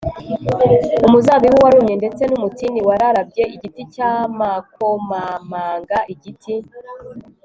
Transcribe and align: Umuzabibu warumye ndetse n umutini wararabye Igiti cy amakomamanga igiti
Umuzabibu 1.05 1.57
warumye 1.65 1.93
ndetse 2.01 2.21
n 2.25 2.31
umutini 2.37 2.79
wararabye 2.87 3.43
Igiti 3.55 3.81
cy 3.93 3.99
amakomamanga 4.13 5.97
igiti 6.13 6.53